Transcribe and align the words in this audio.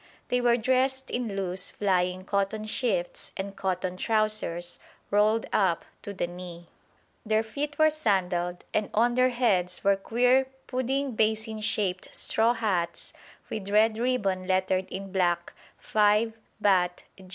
They 0.29 0.41
were 0.41 0.57
dressed 0.57 1.11
in 1.11 1.35
loose 1.35 1.69
flying 1.69 2.25
cotton 2.25 2.65
shifts 2.65 3.31
and 3.37 3.55
cotton 3.55 3.97
trousers, 3.97 4.79
rolled 5.11 5.45
up 5.53 5.85
to 6.01 6.11
the 6.11 6.25
knee. 6.25 6.69
Their 7.23 7.43
feet 7.43 7.77
were 7.77 7.91
sandalled, 7.91 8.63
and 8.73 8.89
on 8.95 9.13
their 9.13 9.29
heads 9.29 9.83
were 9.83 9.95
queer 9.95 10.47
pudding 10.65 11.11
basin 11.11 11.59
shaped 11.61 12.15
straw 12.15 12.53
hats 12.53 13.13
with 13.47 13.69
red 13.69 13.99
ribbon 13.99 14.47
lettered 14.47 14.89
in 14.89 15.11
black 15.11 15.53
5 15.77 16.33
Bat. 16.59 17.03